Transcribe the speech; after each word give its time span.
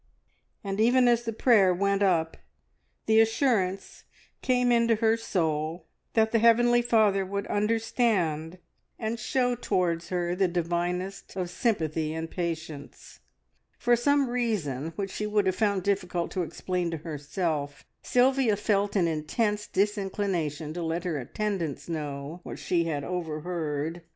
and 0.63 0.79
even 0.79 1.07
as 1.07 1.25
the 1.25 1.31
prayer 1.31 1.71
went 1.71 2.01
up, 2.01 2.35
the 3.05 3.19
assurance 3.21 4.03
came 4.41 4.71
into 4.71 4.95
her 4.95 5.15
soul 5.15 5.85
that 6.15 6.31
the 6.31 6.39
Heavenly 6.39 6.81
Father 6.81 7.23
would 7.23 7.45
understand, 7.45 8.57
and 8.97 9.19
show 9.19 9.53
towards 9.53 10.09
her 10.09 10.35
the 10.35 10.47
divinest 10.47 11.35
of 11.35 11.51
sympathy 11.51 12.15
and 12.15 12.31
patience. 12.31 13.19
For 13.77 13.95
some 13.95 14.27
reason 14.27 14.93
which 14.95 15.11
she 15.11 15.27
would 15.27 15.45
have 15.45 15.55
found 15.55 15.83
difficult 15.83 16.31
to 16.31 16.41
explain 16.41 16.89
to 16.89 16.97
herself 16.97 17.85
Sylvia 18.01 18.55
felt 18.55 18.95
an 18.95 19.07
intense 19.07 19.67
disinclination 19.67 20.73
to 20.73 20.81
let 20.81 21.03
her 21.03 21.19
attendants 21.19 21.87
know 21.87 22.39
what 22.41 22.57
she 22.57 22.85
had 22.85 23.03
overheard. 23.03 24.01